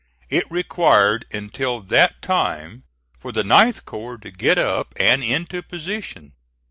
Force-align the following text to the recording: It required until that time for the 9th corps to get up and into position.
It 0.31 0.49
required 0.49 1.27
until 1.31 1.79
that 1.81 2.23
time 2.23 2.85
for 3.19 3.31
the 3.31 3.43
9th 3.43 3.85
corps 3.85 4.17
to 4.17 4.31
get 4.31 4.57
up 4.57 4.93
and 4.97 5.23
into 5.23 5.61
position. 5.61 6.33